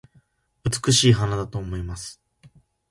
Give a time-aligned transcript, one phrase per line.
[0.63, 2.19] 美しい花だと思います